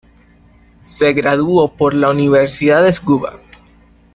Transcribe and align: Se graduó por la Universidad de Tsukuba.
Se 0.81 1.13
graduó 1.13 1.73
por 1.75 1.93
la 1.93 2.09
Universidad 2.09 2.81
de 2.83 2.89
Tsukuba. 2.89 3.37